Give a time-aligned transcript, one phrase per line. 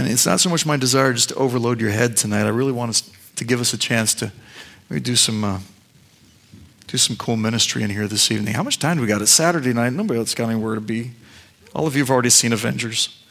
[0.00, 2.46] And it's not so much my desire just to overload your head tonight.
[2.46, 4.32] I really want us to give us a chance to
[4.88, 5.44] maybe do some.
[5.44, 5.58] Uh,
[6.86, 8.54] do some cool ministry in here this evening.
[8.54, 9.20] How much time do we got?
[9.20, 9.92] It's Saturday night.
[9.92, 11.12] Nobody else got anywhere to be.
[11.74, 13.22] All of you have already seen Avengers.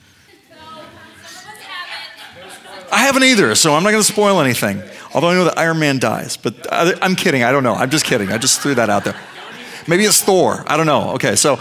[2.92, 4.82] I haven't either, so I'm not going to spoil anything.
[5.14, 7.44] Although I know that Iron Man dies, but I, I'm kidding.
[7.44, 7.74] I don't know.
[7.74, 8.32] I'm just kidding.
[8.32, 9.20] I just threw that out there.
[9.88, 10.64] Maybe it's Thor.
[10.68, 11.14] I don't know.
[11.16, 11.58] Okay, so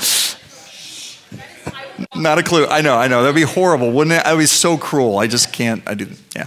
[2.14, 2.66] not a clue.
[2.66, 2.96] I know.
[2.96, 3.22] I know.
[3.22, 4.24] That'd be horrible, wouldn't it?
[4.24, 5.18] That'd be so cruel.
[5.18, 5.82] I just can't.
[5.86, 6.08] I do.
[6.34, 6.46] Yeah.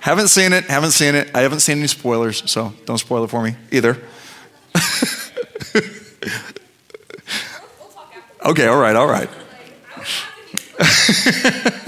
[0.00, 0.64] Haven't seen it.
[0.64, 1.30] Haven't seen it.
[1.34, 3.98] I haven't seen any spoilers, so don't spoil it for me either.
[8.44, 8.66] okay.
[8.66, 8.96] All right.
[8.96, 9.28] All right.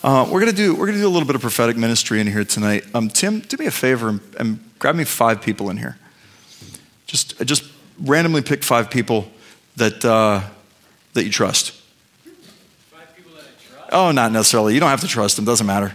[0.00, 2.44] Uh, we're gonna do we're gonna do a little bit of prophetic ministry in here
[2.44, 2.84] tonight.
[2.94, 5.98] Um, Tim, do me a favor and, and, grab me five people in here.
[7.06, 7.64] Just just
[7.98, 9.28] randomly pick five people
[9.76, 10.40] that uh,
[11.18, 11.74] that you trust.
[12.24, 12.32] That
[13.60, 13.90] trust.
[13.92, 14.74] Oh, not necessarily.
[14.74, 15.44] You don't have to trust them.
[15.44, 15.92] Doesn't matter.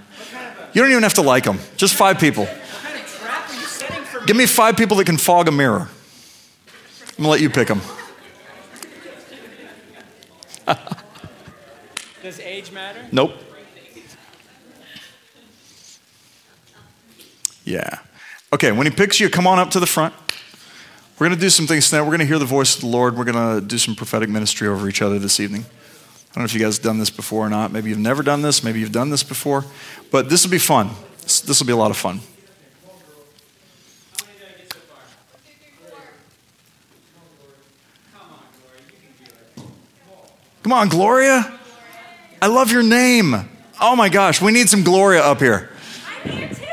[0.73, 1.59] You don't even have to like them.
[1.78, 2.45] Just five people.
[2.45, 4.25] Kind of trap are you setting for me?
[4.25, 5.88] Give me five people that can fog a mirror.
[7.17, 7.81] I'm gonna let you pick them.
[12.23, 13.02] Does age matter?
[13.12, 13.34] Nope.
[17.66, 18.00] Yeah.
[18.52, 20.14] Okay, when he picks you, come on up to the front.
[21.19, 22.02] We're going to do some things tonight.
[22.02, 23.16] We're going to hear the voice of the Lord.
[23.16, 25.61] We're going to do some prophetic ministry over each other this evening.
[25.61, 27.72] I don't know if you guys have done this before or not.
[27.72, 28.64] Maybe you've never done this.
[28.64, 29.64] Maybe you've done this before.
[30.09, 30.89] But this will be fun.
[31.22, 32.19] This will be a lot of fun.
[40.64, 41.59] Come on, Gloria.
[42.41, 43.36] I love your name.
[43.80, 45.69] Oh my gosh, we need some Gloria up here.
[46.23, 46.66] I'm here too.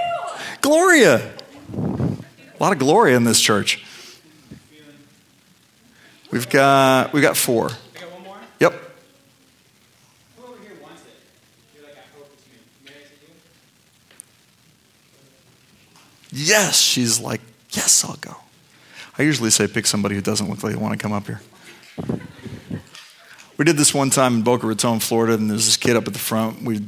[0.62, 1.32] Gloria.
[1.76, 3.84] A lot of Gloria in this church.
[6.30, 7.66] We've got we've got four.
[7.66, 8.38] I got one more.
[8.60, 8.72] Yep.
[10.36, 11.08] Who over here wants it?
[11.74, 12.52] You're like, I hope it's me.
[12.84, 13.14] May I say
[16.32, 16.46] you?
[16.46, 17.40] Yes, she's like,
[17.70, 18.36] yes, I'll go.
[19.18, 21.40] I usually say pick somebody who doesn't look like they want to come up here.
[23.56, 26.14] We did this one time in Boca Raton, Florida, and there's this kid up at
[26.14, 26.62] the front.
[26.62, 26.80] We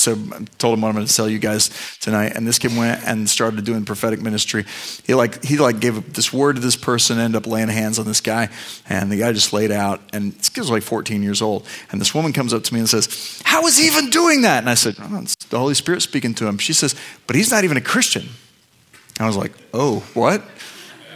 [0.00, 2.76] so I told him what I'm going to tell you guys tonight, and this kid
[2.76, 4.64] went and started doing prophetic ministry.
[5.04, 8.06] He like he like gave this word to this person, ended up laying hands on
[8.06, 8.48] this guy,
[8.88, 10.00] and the guy just laid out.
[10.12, 12.80] And this kid was like 14 years old, and this woman comes up to me
[12.80, 15.74] and says, "How is he even doing that?" And I said, oh, "It's the Holy
[15.74, 16.94] Spirit speaking to him." She says,
[17.26, 20.42] "But he's not even a Christian." And I was like, "Oh, what?"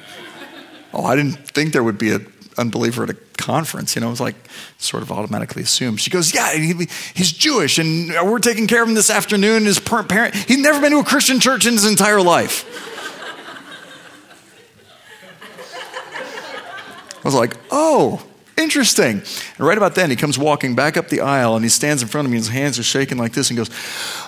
[0.93, 3.95] oh, I didn't think there would be an unbeliever at a conference.
[3.95, 4.37] You know, it was like
[4.78, 6.00] sort of automatically assumed.
[6.00, 9.65] She goes, Yeah, he, he's Jewish, and we're taking care of him this afternoon.
[9.65, 12.65] His parent, he's never been to a Christian church in his entire life.
[17.19, 18.25] I was like, Oh,
[18.56, 19.22] interesting.
[19.59, 22.09] And right about then, he comes walking back up the aisle and he stands in
[22.09, 23.71] front of me, and his hands are shaking like this, and goes,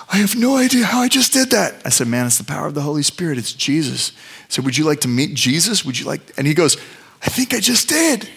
[0.09, 1.81] I have no idea how I just did that.
[1.85, 3.37] I said, Man, it's the power of the Holy Spirit.
[3.37, 4.11] It's Jesus.
[4.15, 5.83] I said, Would you like to meet Jesus?
[5.83, 6.21] Would you like?
[6.37, 6.77] And he goes,
[7.21, 8.29] I think I just did.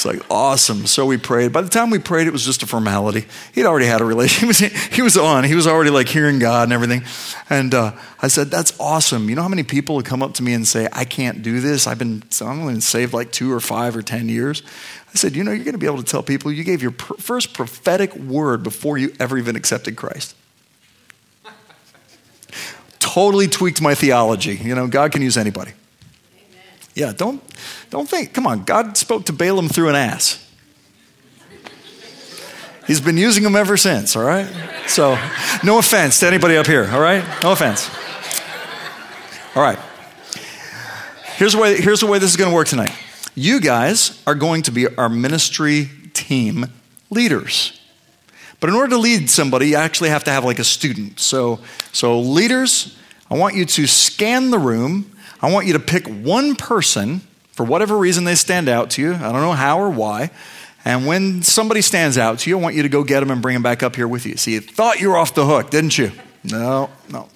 [0.00, 0.86] It's like awesome.
[0.86, 1.52] So we prayed.
[1.52, 3.26] By the time we prayed, it was just a formality.
[3.52, 4.72] He'd already had a relationship.
[4.90, 5.44] He was, on.
[5.44, 7.02] He was already like hearing God and everything.
[7.50, 10.42] And uh, I said, "That's awesome." You know how many people would come up to
[10.42, 11.86] me and say, "I can't do this.
[11.86, 14.62] I've been I'm only saved like two or five or ten years."
[15.12, 16.92] I said, "You know, you're going to be able to tell people you gave your
[16.92, 20.34] pr- first prophetic word before you ever even accepted Christ."
[23.00, 24.54] totally tweaked my theology.
[24.54, 25.72] You know, God can use anybody.
[26.94, 27.42] Yeah, don't,
[27.90, 28.32] don't think.
[28.32, 30.46] Come on, God spoke to Balaam through an ass.
[32.86, 34.48] He's been using them ever since, all right?
[34.88, 35.16] So,
[35.62, 37.24] no offense to anybody up here, all right?
[37.42, 37.88] No offense.
[39.54, 39.78] All right.
[41.36, 42.92] Here's the way, here's the way this is going to work tonight.
[43.34, 46.66] You guys are going to be our ministry team
[47.10, 47.80] leaders.
[48.58, 51.18] But in order to lead somebody, you actually have to have like a student.
[51.20, 51.60] So,
[51.92, 52.98] so leaders,
[53.30, 57.20] I want you to scan the room I want you to pick one person
[57.52, 59.14] for whatever reason they stand out to you.
[59.14, 60.30] I don't know how or why.
[60.84, 63.42] And when somebody stands out to you, I want you to go get them and
[63.42, 64.36] bring them back up here with you.
[64.36, 66.12] See, you thought you were off the hook, didn't you?
[66.42, 67.28] No, no.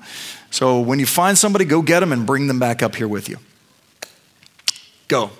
[0.50, 3.28] So when you find somebody, go get them and bring them back up here with
[3.28, 3.38] you.
[5.08, 5.30] Go.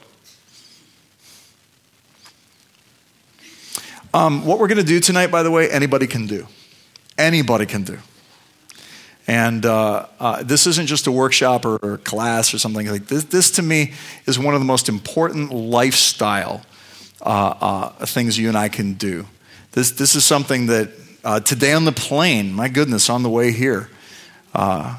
[4.13, 6.47] Um, what we're going to do tonight, by the way, anybody can do.
[7.17, 7.99] Anybody can do.
[9.27, 13.25] And uh, uh, this isn't just a workshop or, or class or something like this.
[13.25, 13.93] This, to me,
[14.27, 16.63] is one of the most important lifestyle
[17.23, 19.27] uh, uh things you and I can do.
[19.73, 20.91] This, this is something that
[21.25, 23.89] uh, today on the plane, my goodness, on the way here,
[24.55, 24.99] uh,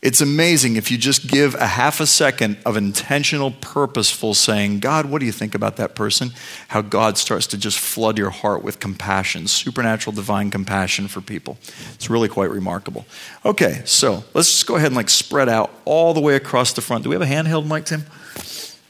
[0.00, 5.06] It's amazing if you just give a half a second of intentional, purposeful saying, God,
[5.06, 6.30] what do you think about that person?
[6.68, 11.58] How God starts to just flood your heart with compassion, supernatural, divine compassion for people.
[11.94, 13.06] It's really quite remarkable.
[13.44, 16.80] Okay, so let's just go ahead and like spread out all the way across the
[16.80, 17.02] front.
[17.02, 18.04] Do we have a handheld mic, Tim?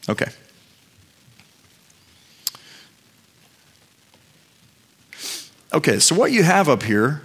[0.07, 0.31] Okay.
[5.73, 7.21] Okay, so what you have up here,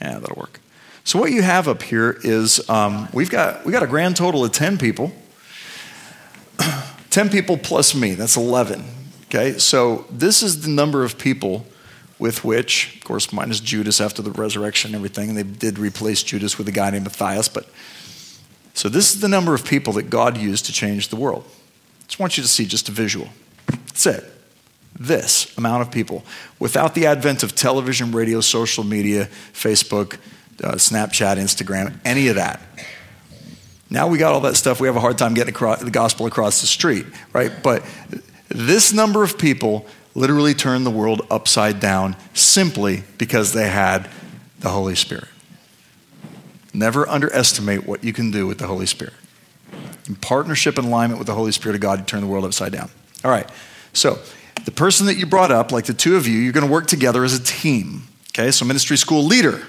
[0.00, 0.60] yeah, that'll work.
[1.06, 4.44] So what you have up here is um, we've got we got a grand total
[4.44, 5.12] of ten people.
[7.10, 8.14] ten people plus me.
[8.14, 8.84] That's eleven.
[9.26, 11.64] Okay, so this is the number of people
[12.18, 16.24] with which, of course, minus Judas after the resurrection and everything, and they did replace
[16.24, 17.48] Judas with a guy named Matthias.
[17.48, 17.68] But
[18.74, 21.44] so this is the number of people that God used to change the world.
[21.46, 23.28] I just want you to see just a visual.
[23.68, 24.24] That's it.
[24.98, 26.24] This amount of people,
[26.58, 30.18] without the advent of television, radio, social media, Facebook,
[30.62, 32.60] uh, Snapchat, Instagram, any of that.
[33.88, 34.80] Now we got all that stuff.
[34.80, 37.52] We have a hard time getting across, the gospel across the street, right?
[37.62, 37.84] But
[38.48, 44.08] this number of people literally turned the world upside down simply because they had
[44.60, 45.28] the Holy Spirit.
[46.72, 49.14] Never underestimate what you can do with the Holy Spirit.
[50.08, 52.72] In partnership and alignment with the Holy Spirit of God, you turn the world upside
[52.72, 52.90] down.
[53.24, 53.48] All right.
[53.92, 54.18] So,
[54.64, 56.86] the person that you brought up, like the two of you, you're going to work
[56.86, 58.02] together as a team.
[58.30, 59.62] Okay, so ministry school leader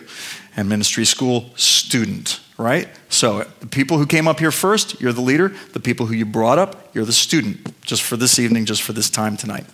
[0.58, 2.90] and ministry school student, right?
[3.10, 5.54] So the people who came up here first, you're the leader.
[5.74, 8.92] The people who you brought up, you're the student, just for this evening, just for
[8.92, 9.66] this time tonight.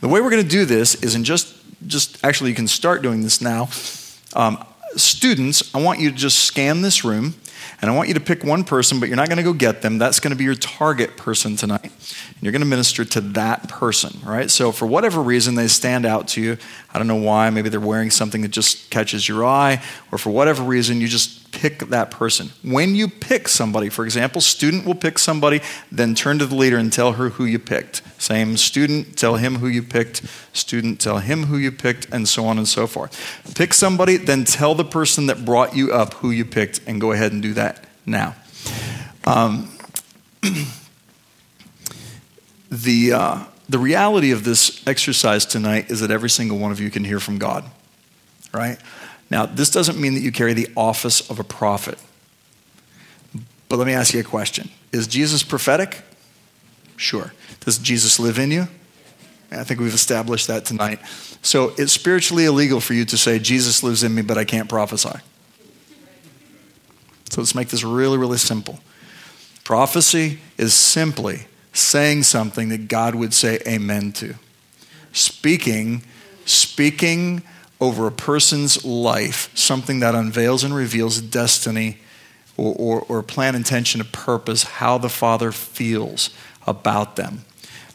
[0.00, 1.54] The way we're going to do this is in just,
[1.86, 3.68] just actually, you can start doing this now.
[4.34, 4.62] Um,
[4.96, 7.34] students, I want you to just scan this room
[7.80, 9.82] and I want you to pick one person, but you're not going to go get
[9.82, 9.98] them.
[9.98, 11.84] That's going to be your target person tonight.
[11.84, 14.50] And you're going to minister to that person, right?
[14.50, 16.56] So, for whatever reason they stand out to you,
[16.92, 20.30] I don't know why, maybe they're wearing something that just catches your eye, or for
[20.30, 22.50] whatever reason, you just pick that person.
[22.62, 25.60] When you pick somebody, for example, student will pick somebody,
[25.90, 28.02] then turn to the leader and tell her who you picked.
[28.20, 30.22] Same student, tell him who you picked.
[30.52, 33.54] Student, tell him who you picked, and so on and so forth.
[33.54, 37.12] Pick somebody, then tell the person that brought you up who you picked, and go
[37.12, 38.34] ahead and do that now.
[39.24, 39.70] Um,
[42.70, 46.90] the, uh, the reality of this exercise tonight is that every single one of you
[46.90, 47.64] can hear from God,
[48.52, 48.78] right?
[49.30, 51.98] Now, this doesn't mean that you carry the office of a prophet.
[53.68, 56.02] But let me ask you a question Is Jesus prophetic?
[56.96, 57.32] Sure.
[57.60, 58.68] Does Jesus live in you?
[59.50, 61.00] I think we've established that tonight.
[61.42, 64.68] So it's spiritually illegal for you to say, Jesus lives in me, but I can't
[64.68, 65.18] prophesy.
[67.30, 68.78] So let's make this really, really simple.
[69.64, 74.34] Prophecy is simply saying something that God would say amen to.
[75.12, 76.02] Speaking,
[76.44, 77.42] speaking
[77.80, 81.98] over a person's life, something that unveils and reveals destiny
[82.56, 86.30] or, or, or plan, intention, or purpose, how the Father feels
[86.66, 87.44] about them.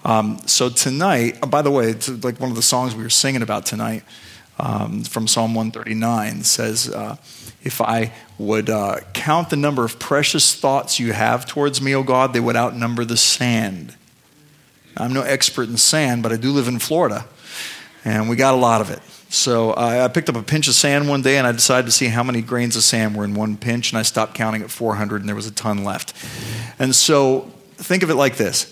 [0.05, 3.09] Um, so tonight, oh, by the way, it's like one of the songs we were
[3.09, 4.03] singing about tonight
[4.59, 7.15] um, from Psalm 139 says, uh,
[7.63, 12.03] If I would uh, count the number of precious thoughts you have towards me, O
[12.03, 13.95] God, they would outnumber the sand.
[14.95, 17.25] I'm no expert in sand, but I do live in Florida,
[18.05, 18.99] and we got a lot of it.
[19.33, 21.91] So uh, I picked up a pinch of sand one day, and I decided to
[21.91, 24.69] see how many grains of sand were in one pinch, and I stopped counting at
[24.69, 26.13] 400, and there was a ton left.
[26.77, 28.71] And so think of it like this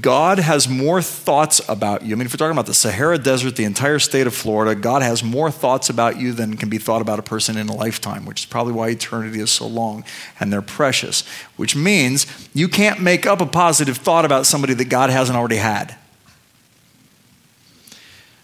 [0.00, 2.14] God has more thoughts about you.
[2.14, 5.02] I mean, if we're talking about the Sahara Desert, the entire state of Florida, God
[5.02, 8.24] has more thoughts about you than can be thought about a person in a lifetime,
[8.24, 10.04] which is probably why eternity is so long
[10.40, 11.22] and they're precious,
[11.56, 15.56] which means you can't make up a positive thought about somebody that God hasn't already
[15.56, 15.94] had.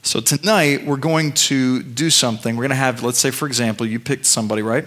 [0.05, 2.57] So tonight, we're going to do something.
[2.57, 4.85] We're going to have, let's say, for example, you picked somebody, right?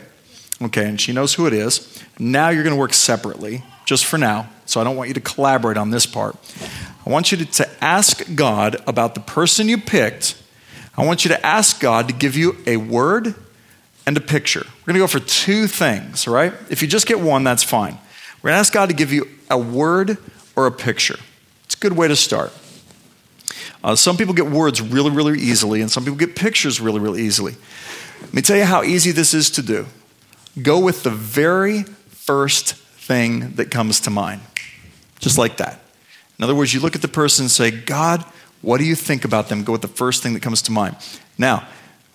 [0.61, 2.03] Okay, and she knows who it is.
[2.19, 5.21] Now you're going to work separately just for now, so I don't want you to
[5.21, 6.35] collaborate on this part.
[7.05, 10.35] I want you to, to ask God about the person you picked.
[10.97, 13.35] I want you to ask God to give you a word
[14.05, 14.65] and a picture.
[14.65, 16.53] We're going to go for two things, right?
[16.69, 17.97] If you just get one, that's fine.
[18.41, 20.17] We're going to ask God to give you a word
[20.57, 21.19] or a picture.
[21.63, 22.51] It's a good way to start.
[23.85, 27.21] Uh, some people get words really, really easily, and some people get pictures really, really
[27.21, 27.55] easily.
[28.19, 29.85] Let me tell you how easy this is to do.
[30.59, 34.41] Go with the very first thing that comes to mind.
[35.19, 35.81] Just like that.
[36.39, 38.25] In other words, you look at the person and say, God,
[38.63, 39.63] what do you think about them?
[39.63, 40.95] Go with the first thing that comes to mind.
[41.37, 41.67] Now,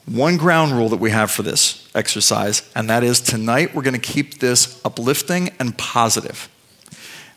[0.07, 3.95] one ground rule that we have for this exercise, and that is tonight we're going
[3.95, 6.49] to keep this uplifting and positive.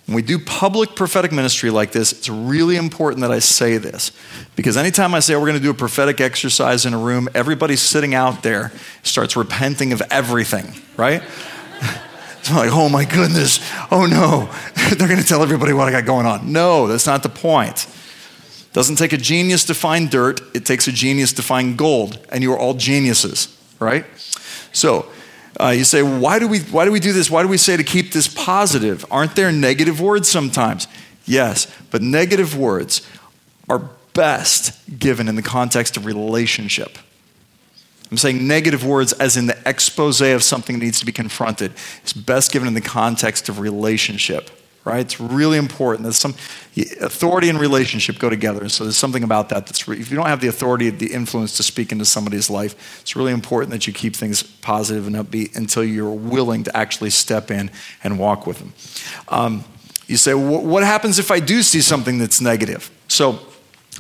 [0.06, 4.12] When we do public prophetic ministry like this, it's really important that I say this.
[4.56, 7.78] Because anytime I say we're going to do a prophetic exercise in a room, everybody
[7.78, 11.24] sitting out there starts repenting of everything, right?
[12.40, 14.50] It's like, oh my goodness, oh no,
[14.98, 16.52] they're going to tell everybody what I got going on.
[16.52, 17.86] No, that's not the point.
[17.86, 22.20] It doesn't take a genius to find dirt, it takes a genius to find gold,
[22.28, 24.04] and you are all geniuses, right?
[24.74, 25.10] So,
[25.60, 27.30] uh, you say, why do, we, why do we do this?
[27.30, 29.06] Why do we say to keep this positive?
[29.12, 30.88] Aren't there negative words sometimes?
[31.26, 33.08] Yes, but negative words
[33.70, 36.98] are best given in the context of relationship.
[38.12, 41.74] I'm saying negative words as in the expose of something that needs to be confronted.
[42.04, 44.52] It's best given in the context of relationship,
[44.86, 45.00] right?
[45.00, 46.36] It's really important that some
[47.02, 48.68] authority and relationship go together.
[48.70, 51.64] So there's something about that that's if you don't have the authority, the influence to
[51.64, 55.84] speak into somebody's life, it's really important that you keep things positive and upbeat until
[55.84, 57.72] you're willing to actually step in
[58.04, 58.74] and walk with them.
[59.30, 59.64] Um,
[60.08, 62.92] you say, what happens if I do see something that's negative?
[63.08, 63.40] So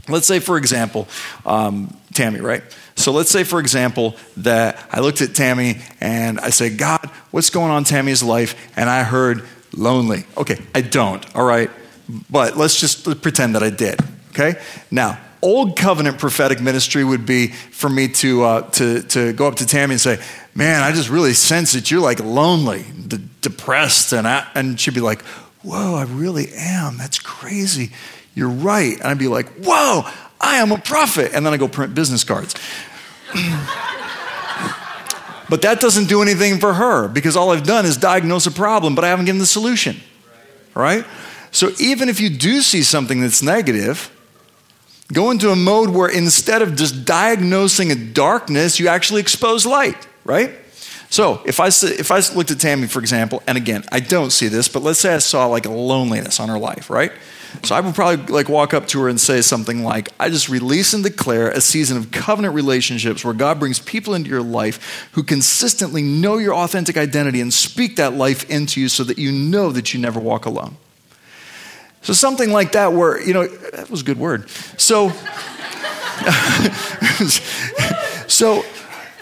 [0.09, 1.07] let's say, for example,
[1.45, 2.61] um, Tammy, right?
[2.95, 7.49] So let's say, for example, that I looked at Tammy and I said, God, what's
[7.49, 8.55] going on Tammy's life?
[8.75, 10.25] And I heard lonely.
[10.37, 11.69] Okay, I don't, all right?
[12.29, 13.99] But let's just pretend that I did,
[14.31, 14.61] okay?
[14.91, 19.55] Now, old covenant prophetic ministry would be for me to, uh, to, to go up
[19.55, 20.19] to Tammy and say,
[20.55, 24.13] Man, I just really sense that you're like lonely, d- depressed.
[24.13, 25.21] And, I, and she'd be like,
[25.61, 26.97] Whoa, I really am.
[26.97, 27.91] That's crazy.
[28.35, 28.93] You're right.
[28.93, 30.03] And I'd be like, Whoa,
[30.39, 31.31] I am a prophet.
[31.33, 32.55] And then I go print business cards.
[35.53, 38.95] but that doesn't do anything for her because all I've done is diagnose a problem,
[38.95, 39.97] but I haven't given the solution.
[40.73, 41.05] Right?
[41.51, 44.09] So even if you do see something that's negative,
[45.13, 50.07] go into a mode where instead of just diagnosing a darkness, you actually expose light,
[50.25, 50.49] right?
[51.11, 54.47] So if I, if I looked at Tammy, for example, and again, I don't see
[54.47, 57.11] this, but let's say I saw like a loneliness on her life, right?
[57.61, 60.49] So I would probably like walk up to her and say something like, I just
[60.49, 65.09] release and declare a season of covenant relationships where God brings people into your life
[65.13, 69.31] who consistently know your authentic identity and speak that life into you so that you
[69.31, 70.77] know that you never walk alone.
[72.01, 74.49] So something like that where, you know, that was a good word.
[74.77, 75.09] So
[78.27, 78.65] so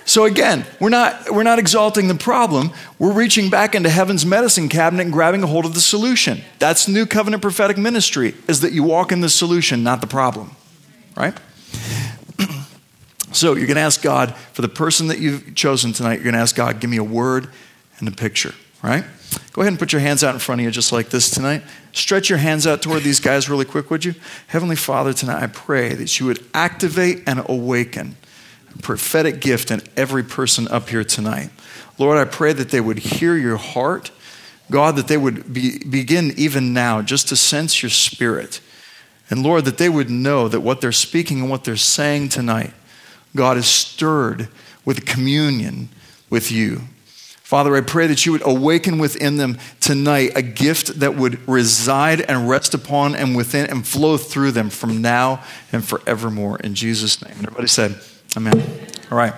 [0.06, 2.72] so again, we're not, we're not exalting the problem.
[2.98, 6.42] We're reaching back into heaven's medicine cabinet and grabbing a hold of the solution.
[6.60, 10.52] That's new covenant prophetic ministry, is that you walk in the solution, not the problem.
[11.16, 11.38] Right?
[13.32, 16.36] so you're going to ask God, for the person that you've chosen tonight, you're going
[16.36, 17.50] to ask God, give me a word
[18.00, 18.54] and a picture.
[18.82, 19.04] Right?
[19.54, 21.62] Go ahead and put your hands out in front of you just like this tonight.
[21.94, 24.16] Stretch your hands out toward these guys really quick, would you?
[24.48, 28.16] Heavenly Father, tonight I pray that you would activate and awaken
[28.82, 31.50] prophetic gift in every person up here tonight.
[31.98, 34.12] Lord, I pray that they would hear your heart.
[34.70, 38.62] God, that they would be, begin even now just to sense your spirit.
[39.30, 42.74] And Lord, that they would know that what they're speaking and what they're saying tonight,
[43.36, 44.48] God is stirred
[44.86, 45.90] with communion
[46.30, 46.82] with you.
[47.52, 52.22] Father, I pray that you would awaken within them tonight a gift that would reside
[52.22, 56.60] and rest upon and within and flow through them from now and forevermore.
[56.60, 57.36] In Jesus' name.
[57.40, 58.00] Everybody said,
[58.38, 58.64] Amen.
[59.12, 59.34] All right.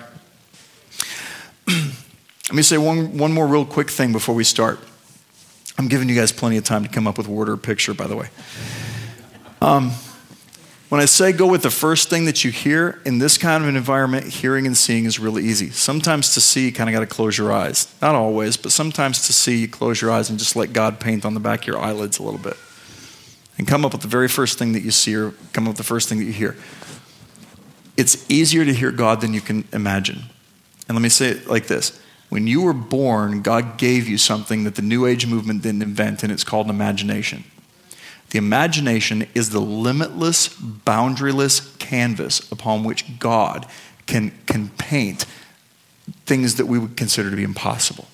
[1.67, 4.79] Let me say one, one more real quick thing before we start.
[5.79, 8.05] I'm giving you guys plenty of time to come up with word or picture, by
[8.05, 8.29] the way.
[9.61, 9.91] Um,
[10.89, 13.69] when I say go with the first thing that you hear in this kind of
[13.69, 15.71] an environment, hearing and seeing is really easy.
[15.71, 17.91] Sometimes to see, you kind of got to close your eyes.
[17.99, 21.25] Not always, but sometimes to see, you close your eyes and just let God paint
[21.25, 22.57] on the back of your eyelids a little bit.
[23.57, 25.77] And come up with the very first thing that you see or come up with
[25.77, 26.55] the first thing that you hear
[27.97, 30.23] it's easier to hear God than you can imagine.
[30.87, 34.63] And let me say it like this When you were born, God gave you something
[34.63, 37.43] that the New Age movement didn't invent, and it's called imagination.
[38.31, 43.67] The imagination is the limitless, boundaryless canvas upon which God
[44.07, 45.25] can, can paint
[46.25, 48.07] things that we would consider to be impossible,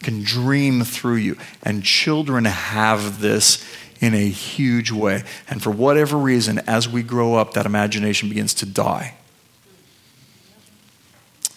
[0.00, 1.36] can dream through you.
[1.62, 3.64] And children have this
[4.00, 5.22] in a huge way.
[5.48, 9.14] And for whatever reason, as we grow up, that imagination begins to die.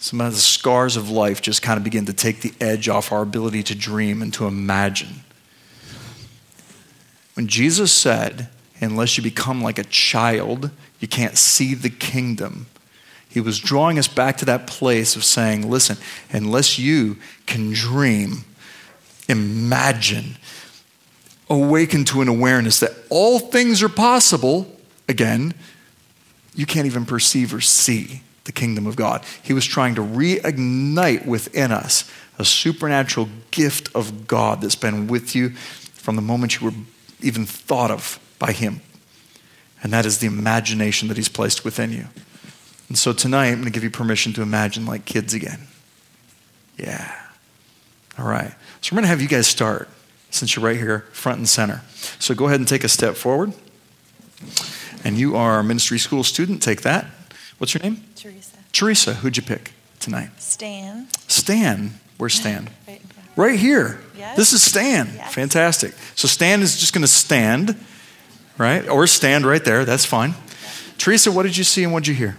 [0.04, 3.10] Some of the scars of life just kind of begin to take the edge off
[3.10, 5.24] our ability to dream and to imagine.
[7.32, 8.50] When Jesus said,
[8.82, 10.70] Unless you become like a child,
[11.00, 12.66] you can't see the kingdom,
[13.30, 15.96] he was drawing us back to that place of saying, Listen,
[16.30, 18.44] unless you can dream,
[19.26, 20.36] imagine,
[21.48, 24.70] awaken to an awareness that all things are possible,
[25.08, 25.54] again,
[26.54, 29.24] you can't even perceive or see the kingdom of God.
[29.42, 35.34] He was trying to reignite within us a supernatural gift of God that's been with
[35.34, 36.76] you from the moment you were
[37.22, 38.80] even thought of by Him.
[39.82, 42.06] And that is the imagination that He's placed within you.
[42.88, 45.66] And so tonight, I'm going to give you permission to imagine like kids again.
[46.76, 47.12] Yeah.
[48.18, 48.54] All right.
[48.80, 49.88] So we're going to have you guys start
[50.30, 51.82] since you're right here, front and center.
[52.18, 53.54] So go ahead and take a step forward.
[55.04, 56.62] And you are a ministry school student.
[56.62, 57.06] Take that.
[57.64, 58.04] What's your name?
[58.14, 58.58] Teresa.
[58.72, 59.14] Teresa.
[59.14, 60.28] Who'd you pick tonight?
[60.36, 61.08] Stan.
[61.28, 61.92] Stan.
[62.18, 62.68] Where's Stan?
[62.86, 63.00] Right.
[63.36, 64.00] Right here.
[64.18, 64.36] Yes.
[64.36, 65.08] This is Stan.
[65.14, 65.34] Yes.
[65.34, 65.94] Fantastic.
[66.14, 67.74] So Stan is just going to stand,
[68.58, 68.86] right?
[68.86, 69.86] Or stand right there.
[69.86, 70.34] That's fine.
[70.98, 72.36] Teresa, what did you see and what did you hear?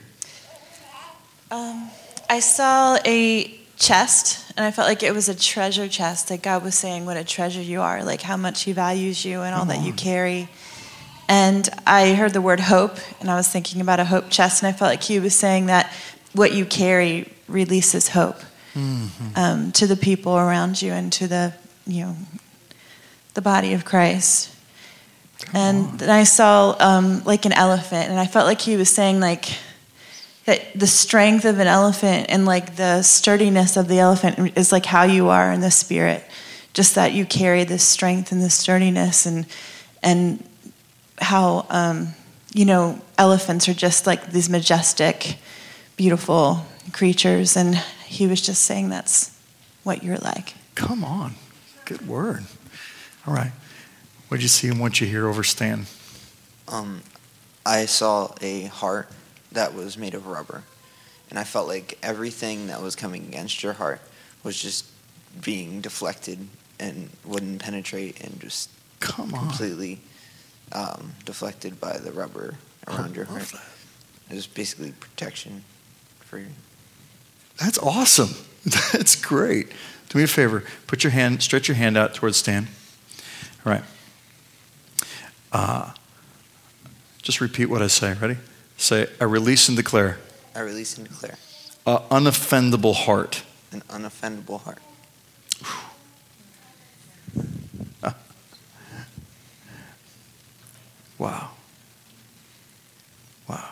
[1.50, 1.90] Um,
[2.30, 6.30] I saw a chest, and I felt like it was a treasure chest.
[6.30, 9.42] That God was saying what a treasure you are, like how much He values you
[9.42, 10.50] and all that you carry.
[11.28, 14.70] And I heard the word hope, and I was thinking about a hope chest, and
[14.70, 15.92] I felt like He was saying that
[16.34, 18.38] what you carry releases hope
[19.36, 21.54] um, to the people around you and to the
[21.88, 22.16] you know
[23.34, 24.52] the body of Christ.
[25.54, 29.20] And then I saw um, like an elephant, and I felt like He was saying
[29.20, 29.46] like
[30.46, 34.86] that the strength of an elephant and like the sturdiness of the elephant is like
[34.86, 36.24] how you are in the spirit.
[36.74, 39.46] Just that you carry this strength and this sturdiness and
[40.04, 40.45] and
[41.20, 42.10] how um,
[42.54, 45.38] you know elephants are just like these majestic
[45.98, 49.38] beautiful creatures and he was just saying that's
[49.84, 51.36] what you're like Come on.
[51.86, 52.44] Good word.
[53.26, 53.54] All right.
[54.28, 55.86] What did you see and what did you hear over Stan?
[56.68, 57.02] Um,
[57.66, 59.08] I saw a heart
[59.54, 60.64] that was made of rubber,
[61.30, 64.02] and I felt like everything that was coming against your heart
[64.44, 64.86] was just
[65.42, 66.46] being deflected
[66.78, 68.70] and wouldn't penetrate and just
[69.00, 69.48] Come on.
[69.48, 70.02] completely
[70.72, 72.56] um, deflected by the rubber
[72.88, 73.52] around your heart.
[74.30, 75.64] It was basically protection
[76.20, 76.48] for you.
[77.58, 78.30] That's awesome.
[78.94, 79.72] That's great.
[80.10, 80.64] Do me a favor.
[80.88, 82.68] Put your hand, stretch your hand out towards Stan.
[83.66, 83.84] All right.
[85.52, 85.92] Uh,
[87.22, 88.14] just repeat what I say.
[88.14, 88.38] Ready?
[88.78, 90.18] Say, I release and declare
[90.54, 91.38] I release and declare
[91.86, 93.44] an unoffendable heart.
[93.72, 94.80] an unoffendable heart.
[101.18, 101.50] Wow.
[103.48, 103.70] Wow.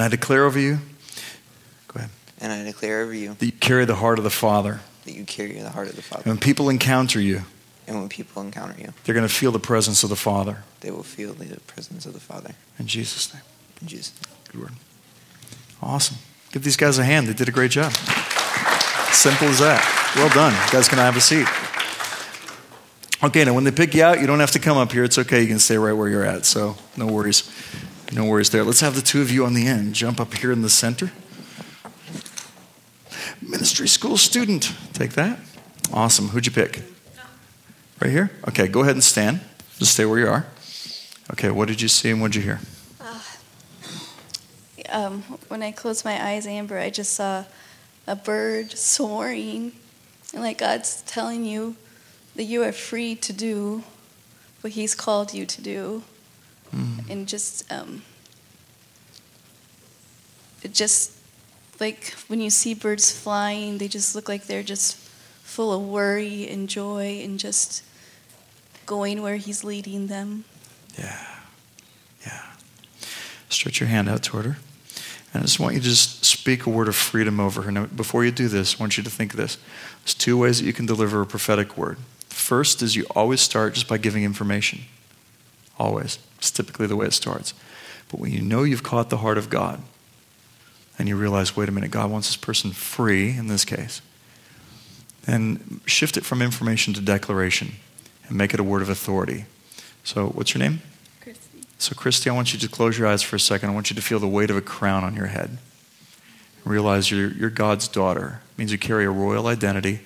[0.00, 0.78] And I declare over you,
[1.88, 2.08] go ahead,
[2.40, 4.80] And I declare over you that you carry the heart of the Father.
[5.04, 6.22] that you carry the heart of the Father.
[6.24, 7.42] And when people encounter you,
[7.86, 10.62] And when people encounter you, they're going to feel the presence of the Father.
[10.80, 12.54] they will feel the presence of the Father.
[12.78, 13.42] In Jesus' name.
[13.82, 14.34] In Jesus' name.
[14.50, 14.72] Good word.
[15.82, 16.16] Awesome.
[16.50, 17.26] Give these guys a hand.
[17.28, 17.92] They did a great job.
[19.12, 19.84] Simple as that.
[20.16, 20.54] Well done.
[20.54, 21.46] You guys can I have a seat.
[23.22, 25.04] Okay, now when they pick you out, you don't have to come up here.
[25.04, 25.42] It's okay.
[25.42, 26.46] You can stay right where you're at.
[26.46, 27.42] So no worries.
[28.12, 28.64] No worries there.
[28.64, 29.94] Let's have the two of you on the end.
[29.94, 31.12] Jump up here in the center.
[33.40, 34.72] Ministry school student.
[34.92, 35.38] Take that.
[35.92, 36.28] Awesome.
[36.28, 36.82] Who'd you pick?
[38.00, 38.30] Right here?
[38.48, 39.40] Okay, go ahead and stand.
[39.78, 40.46] Just stay where you are.
[41.32, 42.60] Okay, what did you see and what did you hear?
[44.90, 47.44] um, when I closed my eyes, Amber, I just saw
[48.06, 49.72] a bird soaring.
[50.32, 51.76] And like God's telling you
[52.34, 53.84] that you are free to do
[54.60, 56.02] what He's called you to do.
[56.72, 58.02] And just, um,
[60.62, 61.12] it just,
[61.80, 66.48] like when you see birds flying, they just look like they're just full of worry
[66.48, 67.82] and joy and just
[68.86, 70.44] going where He's leading them.
[70.98, 71.26] Yeah.
[72.24, 72.42] Yeah.
[73.48, 74.58] Stretch your hand out toward her.
[75.32, 77.70] And I just want you to just speak a word of freedom over her.
[77.70, 79.58] Now, before you do this, I want you to think of this.
[80.02, 81.98] There's two ways that you can deliver a prophetic word.
[82.28, 84.80] First is you always start just by giving information.
[85.80, 86.18] Always.
[86.36, 87.54] It's typically the way it starts.
[88.10, 89.80] But when you know you've caught the heart of God,
[90.98, 94.02] and you realize, wait a minute, God wants this person free in this case,
[95.22, 97.72] then shift it from information to declaration
[98.28, 99.46] and make it a word of authority.
[100.04, 100.82] So, what's your name?
[101.22, 101.60] Christy.
[101.78, 103.70] So, Christy, I want you to close your eyes for a second.
[103.70, 105.56] I want you to feel the weight of a crown on your head.
[106.66, 108.42] Realize you're, you're God's daughter.
[108.52, 110.00] It means you carry a royal identity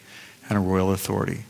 [0.49, 1.47] and a royal authority.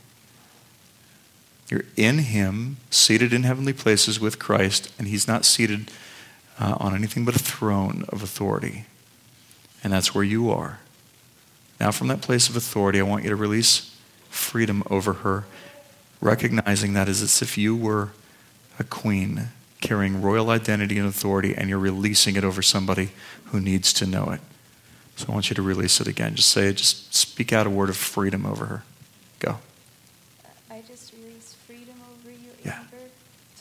[1.68, 5.90] You're in Him, seated in heavenly places with Christ, and He's not seated
[6.59, 8.85] uh, on anything but a throne of authority.
[9.83, 10.81] And that's where you are.
[11.81, 13.96] Now, from that place of authority, I want you to release
[14.31, 15.44] freedom over her,
[16.20, 18.11] recognizing that as if you were
[18.79, 19.48] a queen
[19.81, 23.11] carrying royal identity and authority, and you're releasing it over somebody
[23.46, 24.40] who needs to know it.
[25.16, 26.35] So I want you to release it again.
[26.35, 28.83] Just say it, just speak out a word of freedom over her.
[29.40, 29.59] Go.
[30.70, 32.79] I just release freedom over you, Yeah.
[32.79, 33.11] Amber,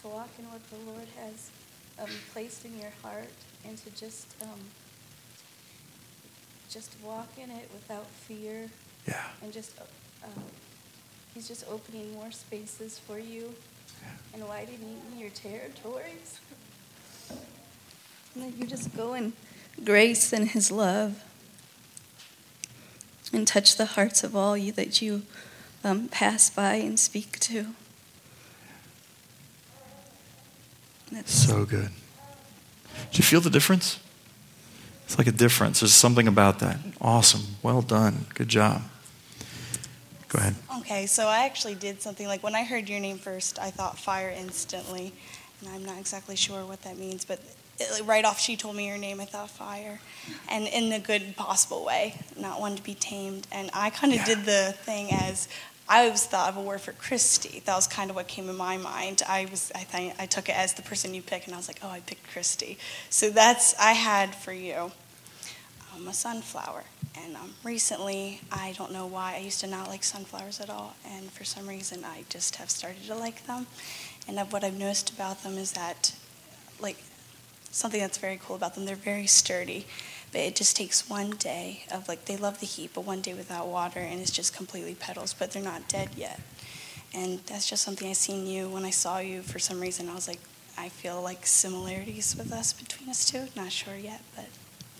[0.02, 1.52] to walk in what the Lord has
[2.00, 3.30] um, placed in your heart,
[3.65, 4.60] and to just um,
[6.69, 8.69] just walk in it without fear,
[9.08, 9.24] Yeah.
[9.41, 9.84] and just uh,
[10.26, 10.43] um,
[11.34, 13.54] He's just opening more spaces for you
[14.34, 16.39] and widening your territories.
[18.36, 19.34] and that you just go in
[19.84, 21.24] grace and His love.
[23.32, 25.24] and touch the hearts of all you that you
[25.84, 27.67] um, pass by and speak to.
[31.12, 31.89] That's So good.
[33.12, 34.00] Did you feel the difference?
[35.06, 35.82] It's like a difference.
[35.82, 36.78] There's something about that.
[37.02, 37.42] Awesome.
[37.62, 38.26] Well done.
[38.34, 38.82] Good job.
[40.30, 40.56] Go ahead.
[40.80, 44.00] Okay, so I actually did something like when I heard your name first, I thought
[44.00, 45.13] fire instantly,
[45.62, 47.39] and I'm not exactly sure what that means, but
[47.80, 50.00] it, right off she told me your name, I thought fire,
[50.50, 53.46] and in the good possible way, not one to be tamed.
[53.52, 54.26] And I kind of Yeah.
[54.26, 55.48] did the thing as
[55.94, 57.62] I always thought of a word for Christy.
[57.66, 59.22] That was kind of what came in my mind.
[59.30, 61.68] I was I think I took it as the person you pick, and I was
[61.68, 62.80] like, oh, I picked Christy.
[63.12, 64.92] So that's I had for you
[65.96, 66.86] um, a sunflower.
[67.16, 70.96] And um, recently, I don't know why, I used to not like sunflowers at all.
[71.08, 73.68] And for some reason, I just have started to like them.
[74.28, 76.16] And what I've noticed about them is that,
[76.82, 76.98] like,
[77.70, 79.86] something that's very cool about them, they're very sturdy.
[80.34, 83.36] But it just takes one day of, like, they love the heat, but one day
[83.36, 86.39] without water, and it's just completely petals, but they're not dead yet.
[87.13, 90.10] And that's just something I seen you when I saw you for some reason.
[90.10, 90.39] I was like,
[90.76, 93.46] I feel like similarities with us between us two.
[93.56, 94.46] Not sure yet, but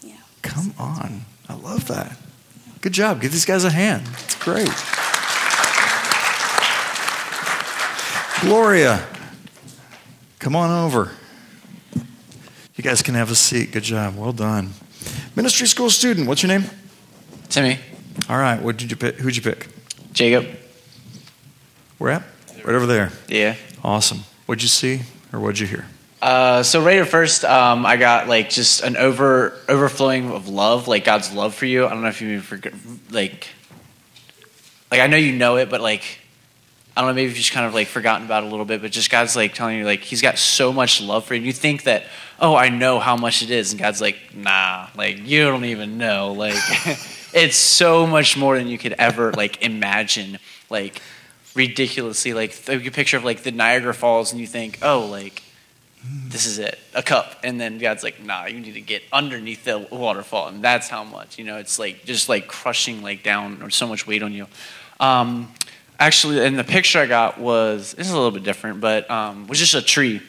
[0.04, 0.19] yeah.
[0.43, 1.26] Come on.
[1.50, 2.15] I love that.
[2.82, 3.19] Good job.
[3.19, 4.04] Give these guys a hand.
[4.24, 4.69] It's great.
[8.41, 9.08] Gloria,
[10.38, 11.12] come on over.
[12.76, 13.72] You guys can have a seat.
[13.72, 14.17] Good job.
[14.17, 14.74] Well done.
[15.36, 16.69] Ministry school student, what's your name?
[17.50, 17.80] Timmy,
[18.30, 18.62] All right.
[18.62, 19.15] What did you pick?
[19.15, 19.67] Who'd you pick?
[20.12, 20.48] Jacob.
[21.98, 22.24] Where at?
[22.63, 23.12] Right over there.
[23.28, 23.56] Yeah.
[23.84, 24.19] Awesome.
[24.46, 25.86] What'd you see or what'd you hear?
[26.22, 30.88] Uh, so right at first, um, I got like just an over overflowing of love,
[30.88, 31.86] like God's love for you.
[31.86, 32.74] I don't know if you forget,
[33.10, 33.48] like,
[34.89, 36.19] like I know you know it, but like,
[36.96, 38.82] I don't know, maybe you've just kind of like forgotten about it a little bit.
[38.82, 41.39] But just God's like telling you, like, He's got so much love for you.
[41.39, 42.04] And you think that,
[42.44, 45.98] oh, I know how much it is, and God's like, nah, like you don't even
[45.98, 46.56] know, like,
[47.34, 50.38] it's so much more than you could ever like imagine,
[50.70, 51.02] like
[51.56, 55.42] ridiculously, like you picture of like the Niagara Falls, and you think, oh, like
[56.06, 57.40] this is it, a cup.
[57.44, 60.50] And then God's like, nah, you need to get underneath the waterfall.
[60.50, 63.88] And that's how much, you know, it's like just like crushing like down or so
[63.88, 64.48] much weight on you.
[65.00, 65.54] Um,
[66.00, 69.48] actually, and the picture I got was, this is a little bit different, but um,
[69.48, 70.22] was just a tree.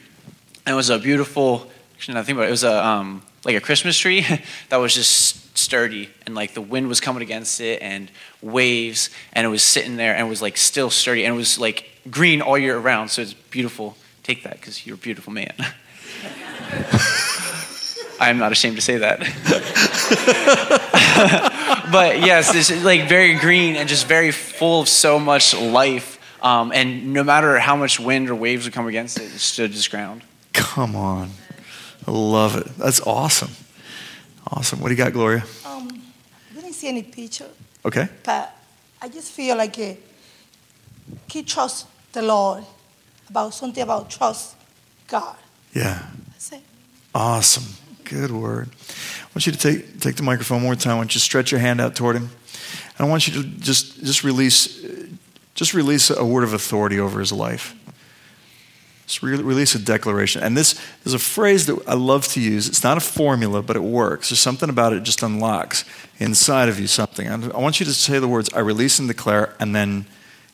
[0.65, 3.97] And it was a beautiful, actually, think about it, was a, um, like a Christmas
[3.97, 4.25] tree
[4.69, 9.45] that was just sturdy and like the wind was coming against it and waves and
[9.45, 12.41] it was sitting there and it was like still sturdy and it was like green
[12.41, 13.11] all year round.
[13.11, 13.95] So it's beautiful.
[14.23, 15.53] Take that because you're a beautiful man.
[18.17, 19.19] I am not ashamed to say that.
[21.91, 26.19] but yes, this is like very green and just very full of so much life.
[26.41, 29.71] Um, and no matter how much wind or waves would come against it, it stood
[29.71, 30.21] its ground.
[30.53, 31.31] Come on.
[32.07, 32.67] I love it.
[32.77, 33.51] That's awesome.
[34.51, 34.79] Awesome.
[34.79, 35.43] What do you got, Gloria?
[35.65, 35.89] Um,
[36.51, 37.49] I didn't see any picture,
[37.83, 38.07] Okay.
[38.23, 38.55] but
[39.01, 39.93] I just feel like uh,
[41.27, 42.63] he trusts the Lord
[43.29, 44.55] about something about trust
[45.07, 45.35] God.
[45.73, 46.05] Yeah.
[46.29, 46.61] That's it.
[47.13, 47.65] Awesome.
[48.03, 48.69] Good word.
[48.69, 50.93] I want you to take, take the microphone one more time.
[50.93, 52.29] I want you to stretch your hand out toward him.
[52.97, 54.85] And I want you to just, just release
[55.55, 57.74] just release a word of authority over his life.
[59.07, 60.41] Just re- release a declaration.
[60.41, 62.67] And this is a phrase that I love to use.
[62.67, 64.29] It's not a formula, but it works.
[64.29, 65.85] There's something about it just unlocks
[66.17, 67.27] inside of you something.
[67.27, 70.07] And I want you to say the words, I release and declare, and then,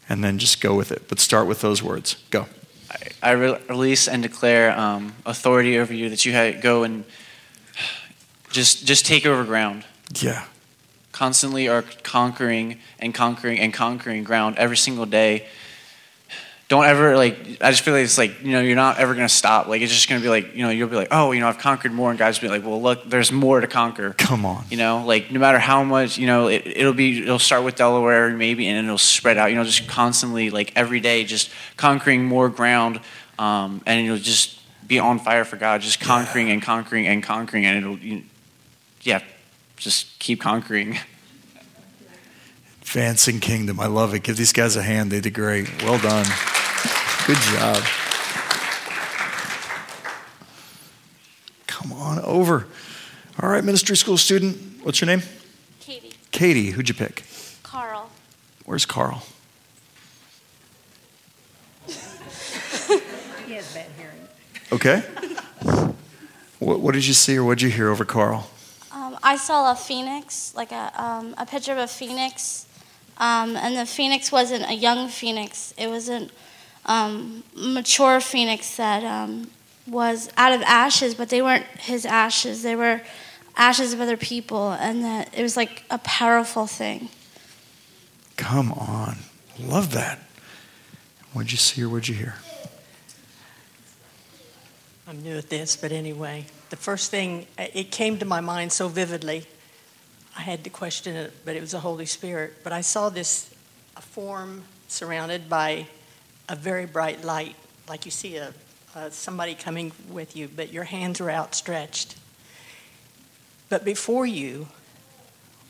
[0.09, 1.07] and then just go with it.
[1.07, 2.17] But start with those words.
[2.29, 2.47] Go.
[2.89, 7.05] I, I re- release and declare um, authority over you that you ha- go and
[8.51, 9.85] just just take over ground.
[10.19, 10.45] Yeah.
[11.11, 15.47] Constantly are conquering and conquering and conquering ground every single day.
[16.71, 17.37] Don't ever like.
[17.59, 19.67] I just feel like it's like you know you're not ever gonna stop.
[19.67, 21.57] Like it's just gonna be like you know you'll be like oh you know I've
[21.57, 24.13] conquered more and guys will be like well look there's more to conquer.
[24.17, 24.63] Come on.
[24.69, 27.75] You know like no matter how much you know it, it'll be it'll start with
[27.75, 29.47] Delaware maybe and it'll spread out.
[29.47, 33.01] You know just constantly like every day just conquering more ground
[33.37, 34.57] um, and it'll just
[34.87, 35.81] be on fire for God.
[35.81, 38.23] Just conquering and conquering and conquering and it'll you,
[39.01, 39.19] yeah
[39.75, 40.99] just keep conquering.
[42.81, 43.77] Advancing Kingdom.
[43.81, 44.23] I love it.
[44.23, 45.11] Give these guys a hand.
[45.11, 45.83] They did great.
[45.83, 46.25] Well done.
[47.31, 47.81] Good job.
[51.65, 52.67] Come on over.
[53.41, 54.57] All right, ministry school student.
[54.83, 55.21] What's your name?
[55.79, 56.11] Katie.
[56.31, 56.71] Katie.
[56.71, 57.23] Who'd you pick?
[57.63, 58.09] Carl.
[58.65, 59.23] Where's Carl?
[63.47, 64.27] He has bad hearing.
[64.73, 64.99] Okay.
[66.59, 68.49] what, what did you see or what did you hear over Carl?
[68.91, 72.65] Um, I saw a phoenix, like a, um, a picture of a phoenix,
[73.19, 75.73] um, and the phoenix wasn't a young phoenix.
[75.77, 76.27] It was a
[76.85, 79.49] um, mature phoenix that um,
[79.87, 82.63] was out of ashes, but they weren't his ashes.
[82.63, 83.01] They were
[83.55, 87.09] ashes of other people, and that it was like a powerful thing.
[88.37, 89.17] Come on.
[89.59, 90.19] Love that.
[91.33, 92.35] What'd you see or what'd you hear?
[95.07, 98.87] I'm new at this, but anyway, the first thing, it came to my mind so
[98.87, 99.45] vividly.
[100.37, 102.63] I had to question it, but it was the Holy Spirit.
[102.63, 103.53] But I saw this
[103.97, 105.87] a form surrounded by
[106.51, 107.55] a very bright light,
[107.87, 108.53] like you see a,
[108.95, 112.17] a somebody coming with you, but your hands are outstretched.
[113.69, 114.67] But before you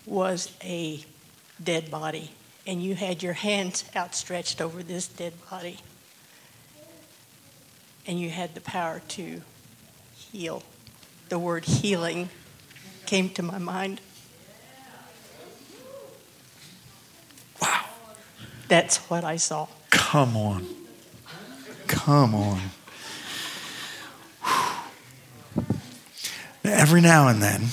[0.08, 1.06] was a
[1.64, 2.32] dead body,
[2.66, 5.78] and you had your hands outstretched over this dead body
[8.08, 9.42] and you had the power to
[10.16, 10.64] heal.
[11.30, 12.30] The word healing
[13.06, 14.02] came to my mind.
[17.62, 17.86] Wow.
[18.68, 19.68] That's what I saw.
[20.12, 20.68] Come on.
[21.88, 22.60] Come on.
[26.66, 27.68] Every now and then.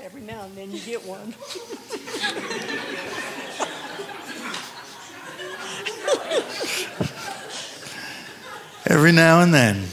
[0.00, 1.34] Every now and then you get one.
[8.86, 9.88] every now and then.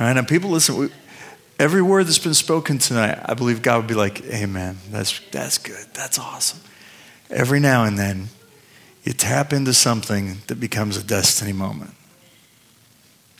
[0.00, 0.76] All right, and people listen.
[0.76, 0.88] We,
[1.60, 4.78] every word that's been spoken tonight, I believe God would be like, "Amen.
[4.90, 5.86] That's that's good.
[5.94, 6.58] That's awesome."
[7.30, 8.30] Every now and then,
[9.06, 11.92] you tap into something that becomes a destiny moment.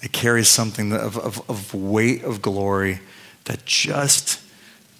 [0.01, 3.01] It carries something of, of, of weight of glory
[3.45, 4.41] that just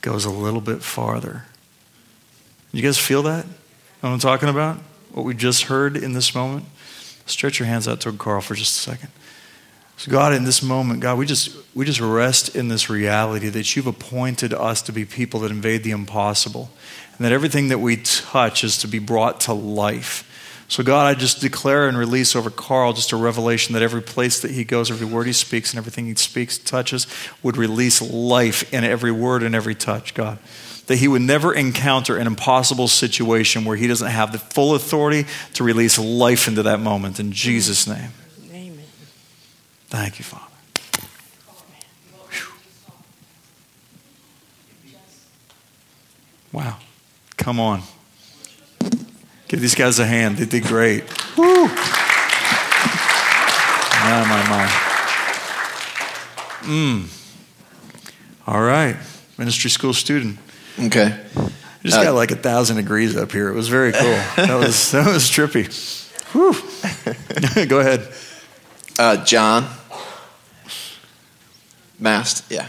[0.01, 1.45] goes a little bit farther.
[2.73, 3.47] You guys feel that?
[4.01, 4.79] What I'm talking about?
[5.13, 6.67] What we just heard in this moment?
[7.27, 9.11] Stretch your hands out toward Carl for just a second.
[9.99, 13.75] So God, in this moment, God, we just we just rest in this reality that
[13.75, 16.71] you've appointed us to be people that invade the impossible,
[17.17, 20.25] and that everything that we touch is to be brought to life.
[20.69, 24.41] So God, I just declare and release over Carl just a revelation that every place
[24.41, 27.07] that he goes, every word he speaks, and everything he speaks, touches,
[27.43, 30.39] would release life in every word and every touch, God.
[30.87, 35.27] That he would never encounter an impossible situation where he doesn't have the full authority
[35.55, 37.21] to release life into that moment.
[37.21, 38.11] In Jesus' name.
[38.53, 38.85] Amen.
[39.89, 40.45] Thank you, Father.
[42.31, 42.53] Whew.
[46.53, 46.79] Wow.
[47.37, 47.83] Come on.
[49.49, 50.39] Give these guys a hand.
[50.39, 51.05] They did great.
[51.37, 51.69] Woo.
[54.07, 54.67] My, my, my.
[56.63, 57.09] Mm.
[58.47, 58.97] All right.
[59.39, 60.39] Ministry school student.
[60.79, 61.19] Okay.
[61.83, 63.49] Just uh, got like a thousand degrees up here.
[63.49, 64.03] It was very cool.
[64.03, 65.67] that was that was trippy.
[66.33, 67.67] Whew.
[67.67, 68.13] Go ahead.
[68.99, 69.69] Uh, John.
[71.99, 72.67] Mast, yeah.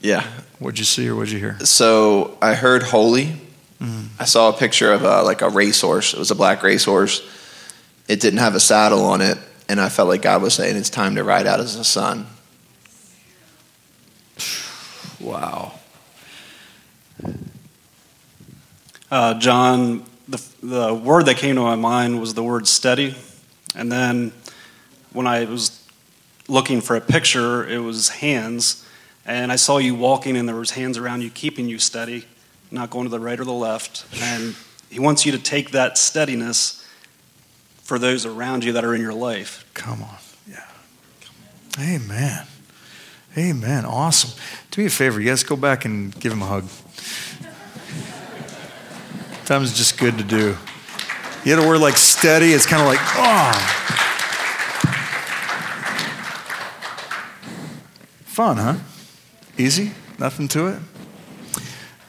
[0.00, 0.24] Yeah.
[0.58, 1.58] What'd you see or what'd you hear?
[1.64, 3.36] So I heard holy.
[3.80, 4.08] Mm.
[4.18, 6.12] I saw a picture of a, like a racehorse.
[6.14, 7.22] It was a black racehorse.
[8.08, 9.38] It didn't have a saddle on it,
[9.68, 12.26] and I felt like God was saying it's time to ride out as a son.
[15.20, 15.74] Wow.
[19.10, 23.14] Uh, John, the, the word that came to my mind was the word steady.
[23.74, 24.32] And then
[25.12, 25.86] when I was
[26.48, 28.84] looking for a picture, it was hands.
[29.24, 32.26] And I saw you walking, and there was hands around you, keeping you steady,
[32.70, 34.04] not going to the right or the left.
[34.20, 34.54] And
[34.90, 36.86] he wants you to take that steadiness
[37.82, 39.68] for those around you that are in your life.
[39.74, 40.16] Come on.
[40.48, 40.64] Yeah.
[41.78, 42.46] Amen.
[43.36, 43.84] Amen.
[43.84, 44.38] Awesome.
[44.70, 46.64] Do me a favor, you guys go back and give him a hug.
[49.46, 50.56] Times just good to do.
[51.44, 53.84] You had a word like steady, it's kind of like, oh.
[58.26, 58.76] Fun, huh?
[59.56, 59.92] Easy?
[60.18, 60.78] Nothing to it?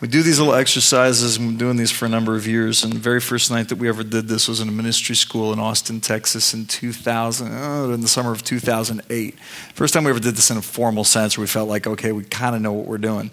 [0.01, 2.85] We do these little exercises, and we've been doing these for a number of years.
[2.85, 5.51] And the very first night that we ever did this was in a ministry school
[5.51, 9.37] in Austin, Texas in 2000, oh, in the summer of 2008.
[9.73, 12.13] First time we ever did this in a formal sense where we felt like, okay,
[12.13, 13.29] we kind of know what we're doing.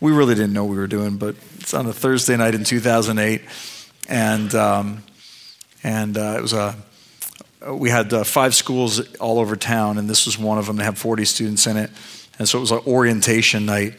[0.00, 2.64] We really didn't know what we were doing, but it's on a Thursday night in
[2.64, 3.42] 2008.
[4.08, 5.02] And, um,
[5.82, 6.76] and uh, it was a
[7.68, 10.76] we had uh, five schools all over town, and this was one of them.
[10.76, 11.90] They had 40 students in it.
[12.38, 13.94] And so it was an orientation night.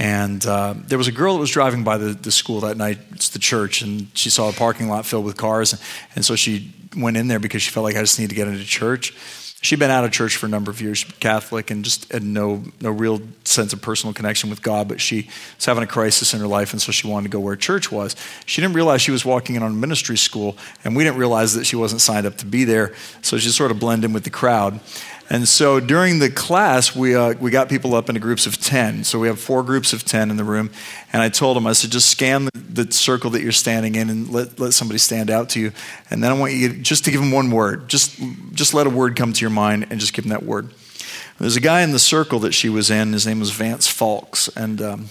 [0.00, 2.98] And uh, there was a girl that was driving by the, the school that night,
[3.12, 5.78] it's the church, and she saw a parking lot filled with cars.
[6.14, 8.48] And so she went in there because she felt like I just need to get
[8.48, 9.14] into church.
[9.62, 12.64] She'd been out of church for a number of years, Catholic, and just had no,
[12.80, 14.88] no real sense of personal connection with God.
[14.88, 17.40] But she was having a crisis in her life, and so she wanted to go
[17.40, 18.16] where church was.
[18.46, 21.52] She didn't realize she was walking in on a ministry school, and we didn't realize
[21.56, 22.94] that she wasn't signed up to be there.
[23.20, 24.80] So she sort of blended in with the crowd.
[25.32, 29.04] And so during the class, we, uh, we got people up into groups of 10.
[29.04, 30.70] So we have four groups of 10 in the room.
[31.12, 34.28] And I told them, I said, just scan the, circle that you're standing in and
[34.30, 35.72] let, let somebody stand out to you.
[36.10, 37.88] And then I want you just to give them one word.
[37.88, 38.20] Just,
[38.52, 40.68] just let a word come to your mind and just give them that word.
[41.38, 43.12] There's a guy in the circle that she was in.
[43.12, 44.54] His name was Vance Falks.
[44.56, 45.06] And um,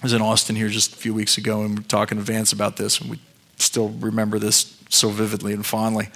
[0.00, 2.24] I was in Austin here just a few weeks ago, and we are talking to
[2.24, 3.00] Vance about this.
[3.00, 3.18] And we
[3.56, 6.08] still remember this so vividly and fondly.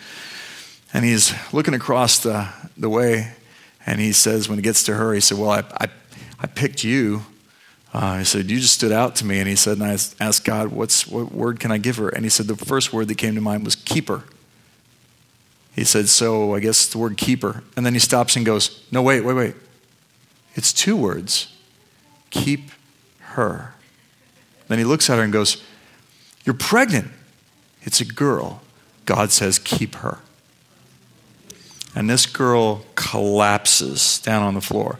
[0.94, 3.32] And he's looking across the, the way,
[3.84, 5.88] and he says, when he gets to her, he said, Well, I, I,
[6.40, 7.26] I picked you.
[7.92, 9.40] Uh, he said, You just stood out to me.
[9.40, 9.92] And he said, And I
[10.24, 12.08] asked God, What's, What word can I give her?
[12.08, 14.24] And he said, The first word that came to mind was keeper.
[15.74, 17.64] He said, So I guess the word keeper.
[17.76, 19.54] And then he stops and goes, No, wait, wait, wait.
[20.54, 21.50] It's two words
[22.30, 22.70] keep
[23.20, 23.74] her.
[24.66, 25.62] Then he looks at her and goes,
[26.44, 27.10] You're pregnant.
[27.82, 28.62] It's a girl.
[29.04, 30.18] God says, Keep her.
[31.94, 34.98] And this girl collapses down on the floor.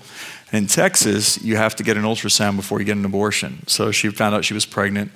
[0.53, 3.67] In Texas, you have to get an ultrasound before you get an abortion.
[3.67, 5.11] So she found out she was pregnant.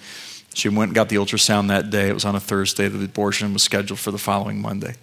[0.54, 2.08] She went and got the ultrasound that day.
[2.08, 2.88] It was on a Thursday.
[2.88, 4.94] The abortion was scheduled for the following Monday.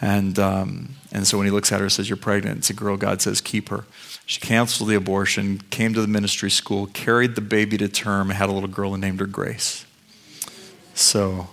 [0.00, 2.74] And, um, and so when he looks at her and says, You're pregnant, it's a
[2.74, 2.96] girl.
[2.96, 3.84] God says, Keep her.
[4.24, 8.48] She canceled the abortion, came to the ministry school, carried the baby to term, had
[8.48, 9.86] a little girl and named her Grace.
[10.94, 11.48] So,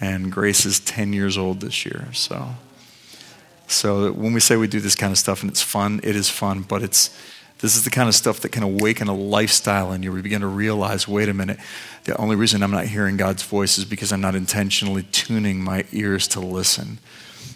[0.00, 2.08] and Grace is 10 years old this year.
[2.12, 2.50] So,
[3.66, 6.30] so when we say we do this kind of stuff and it's fun, it is
[6.30, 7.16] fun, but it's
[7.58, 10.12] this is the kind of stuff that can awaken a lifestyle in you.
[10.12, 11.58] We begin to realize, wait a minute,
[12.04, 15.86] the only reason I'm not hearing God's voice is because I'm not intentionally tuning my
[15.90, 16.98] ears to listen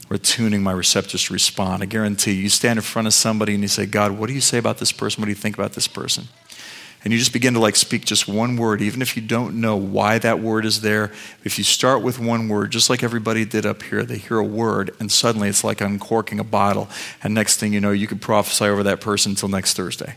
[0.08, 1.82] or tuning my receptors to respond.
[1.82, 4.32] I guarantee you, you stand in front of somebody and you say, God, what do
[4.32, 5.20] you say about this person?
[5.20, 6.28] What do you think about this person?
[7.02, 9.76] And you just begin to like speak just one word even if you don't know
[9.76, 11.12] why that word is there.
[11.44, 14.44] If you start with one word just like everybody did up here they hear a
[14.44, 16.88] word and suddenly it's like uncorking a bottle.
[17.22, 20.16] And next thing you know you could prophesy over that person until next thursday.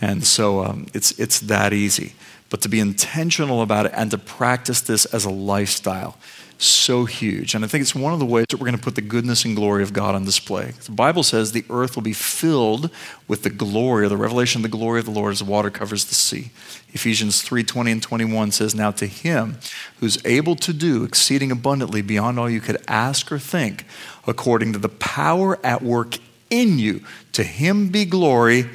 [0.00, 2.14] And so um, it's, it's that easy.
[2.50, 6.18] But to be intentional about it and to practice this as a lifestyle
[6.66, 7.54] so huge.
[7.54, 9.44] And I think it's one of the ways that we're going to put the goodness
[9.44, 10.72] and glory of God on display.
[10.84, 12.90] The Bible says the earth will be filled
[13.26, 15.70] with the glory or the revelation of the glory of the Lord as the water
[15.70, 16.50] covers the sea.
[16.92, 19.58] Ephesians 3 20 and 21 says, Now to him
[19.98, 23.84] who's able to do exceeding abundantly beyond all you could ask or think,
[24.26, 26.18] according to the power at work
[26.50, 28.66] in you, to him be glory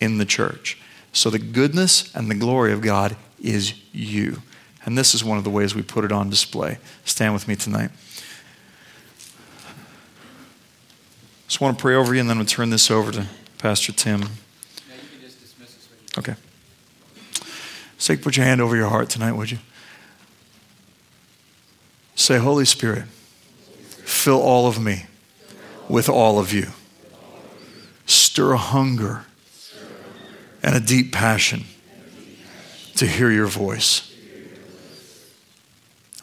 [0.00, 0.78] in the church.
[1.12, 4.42] So the goodness and the glory of God is you.
[4.84, 6.78] And this is one of the ways we put it on display.
[7.04, 7.90] Stand with me tonight.
[11.48, 13.26] Just want to pray over you, and then we'll turn this over to
[13.58, 14.24] Pastor Tim.
[16.18, 16.34] Okay.
[17.98, 19.58] Say, put your hand over your heart tonight, would you?
[22.14, 25.06] Say, Holy Spirit, fill all of me
[25.88, 26.68] with all of you.
[28.06, 29.24] Stir a hunger
[30.62, 31.64] and a deep passion
[32.96, 34.13] to hear your voice.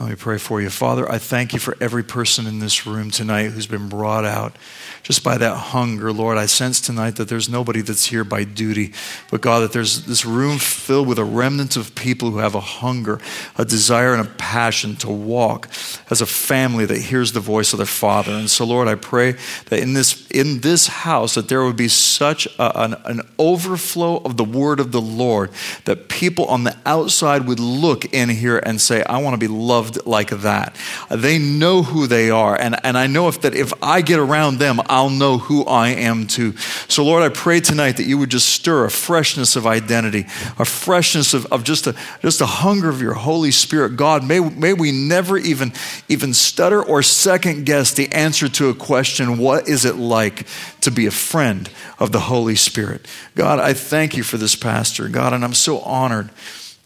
[0.01, 0.71] Let me pray for you.
[0.71, 4.55] Father, I thank you for every person in this room tonight who's been brought out
[5.03, 6.11] just by that hunger.
[6.11, 8.93] Lord, I sense tonight that there's nobody that's here by duty,
[9.29, 12.59] but God, that there's this room filled with a remnant of people who have a
[12.59, 13.19] hunger,
[13.59, 15.69] a desire, and a passion to walk
[16.09, 18.31] as a family that hears the voice of their Father.
[18.31, 19.35] And so, Lord, I pray
[19.69, 24.17] that in this, in this house, that there would be such a, an, an overflow
[24.17, 25.51] of the word of the Lord
[25.85, 29.47] that people on the outside would look in here and say, I want to be
[29.47, 30.75] loved like that.
[31.09, 32.55] They know who they are.
[32.59, 35.89] And, and I know if that if I get around them, I'll know who I
[35.89, 36.55] am too.
[36.87, 40.25] So, Lord, I pray tonight that you would just stir a freshness of identity,
[40.57, 43.95] a freshness of, of just, a, just a hunger of your Holy Spirit.
[43.95, 45.73] God, may, may we never even,
[46.07, 50.47] even stutter or second guess the answer to a question what is it like
[50.81, 53.07] to be a friend of the Holy Spirit?
[53.35, 56.29] God, I thank you for this pastor, God, and I'm so honored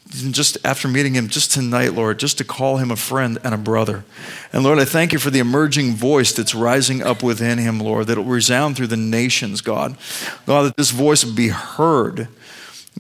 [0.10, 3.58] just after meeting him just tonight, Lord, just to call him a friend and a
[3.58, 4.06] brother.
[4.54, 8.08] And Lord, I thank you for the emerging voice that's rising up within him, Lord,
[8.08, 9.98] that will resound through the nations, God.
[10.46, 12.28] God, that this voice will be heard.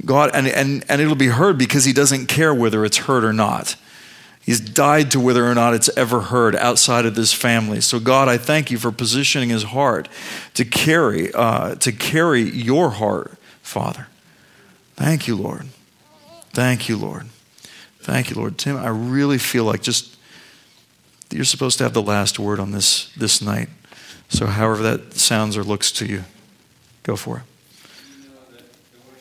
[0.04, 3.34] God, and, and, and it'll be heard because he doesn't care whether it's heard or
[3.34, 3.76] not.
[4.42, 7.82] He's died to whether or not it's ever heard outside of this family.
[7.82, 10.08] So, God, I thank you for positioning his heart
[10.54, 14.08] to carry, uh, to carry your heart, Father.
[14.96, 15.68] Thank you, Lord.
[16.56, 17.26] Thank you, Lord.
[18.00, 18.58] Thank you, Lord.
[18.58, 20.16] Tim, I really feel like just
[21.30, 23.68] you're supposed to have the last word on this this night.
[24.30, 26.24] So, however that sounds or looks to you,
[27.04, 27.44] go for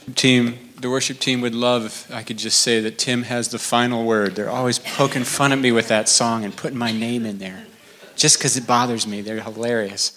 [0.06, 0.14] it.
[0.14, 3.59] Team, the worship team would love if I could just say that Tim has the
[3.59, 4.36] final word.
[4.36, 7.66] They're always poking fun at me with that song and putting my name in there,
[8.14, 9.22] just because it bothers me.
[9.22, 10.16] They're hilarious.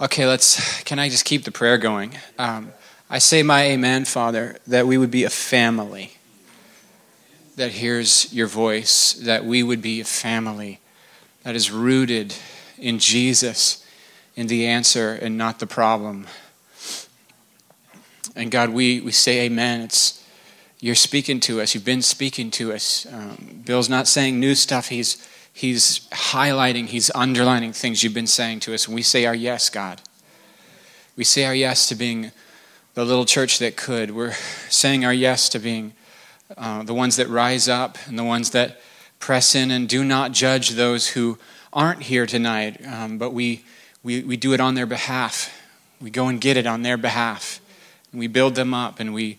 [0.00, 0.82] Okay, let's.
[0.82, 2.18] Can I just keep the prayer going?
[2.36, 2.72] Um,
[3.08, 6.15] I say my amen, Father, that we would be a family
[7.56, 10.80] that hears your voice, that we would be a family
[11.42, 12.34] that is rooted
[12.78, 13.84] in Jesus,
[14.36, 16.26] in the answer and not the problem.
[18.34, 19.80] And God, we, we say amen.
[19.80, 20.22] It's
[20.80, 21.74] you're speaking to us.
[21.74, 23.06] You've been speaking to us.
[23.10, 24.88] Um, Bill's not saying new stuff.
[24.88, 26.86] He's he's highlighting.
[26.86, 28.86] He's underlining things you've been saying to us.
[28.86, 30.02] And we say our yes, God.
[31.16, 32.30] We say our yes to being
[32.92, 34.10] the little church that could.
[34.10, 34.34] We're
[34.68, 35.94] saying our yes to being
[36.56, 38.80] uh, the ones that rise up and the ones that
[39.18, 41.38] press in and do not judge those who
[41.72, 43.64] aren't here tonight, um, but we,
[44.02, 45.52] we, we do it on their behalf.
[46.00, 47.60] We go and get it on their behalf.
[48.12, 49.38] And we build them up and we,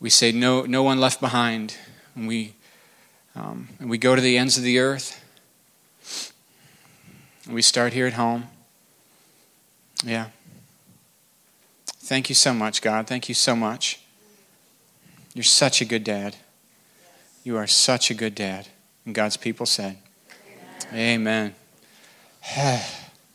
[0.00, 1.76] we say, no, no one left behind.
[2.14, 2.54] And we,
[3.34, 5.22] um, and we go to the ends of the earth.
[7.46, 8.48] And we start here at home.
[10.04, 10.26] Yeah.
[11.86, 13.06] Thank you so much, God.
[13.06, 14.00] Thank you so much.
[15.36, 16.34] You're such a good dad.
[17.44, 18.68] You are such a good dad.
[19.04, 19.98] And God's people said,
[20.94, 21.54] Amen.
[22.54, 22.82] Amen.